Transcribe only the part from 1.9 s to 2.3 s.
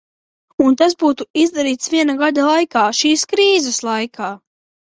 viena